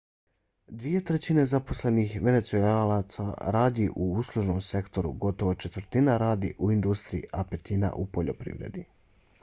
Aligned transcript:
dvije 0.83 1.01
trećine 1.09 1.43
zaposlenih 1.51 2.15
venecuelaca 2.27 3.25
radi 3.57 3.87
u 4.05 4.09
uslužnom 4.23 4.61
sektoru 4.69 5.13
gotovo 5.27 5.53
četvrtina 5.65 6.17
radi 6.27 6.53
u 6.59 6.71
industriji 6.79 7.29
a 7.43 7.45
petina 7.53 7.93
u 7.93 8.07
poljoprivredi 8.19 8.85